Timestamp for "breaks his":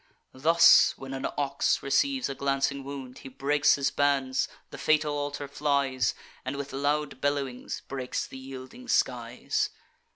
3.29-3.91